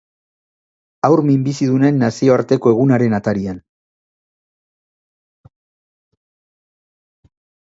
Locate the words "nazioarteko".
2.03-2.73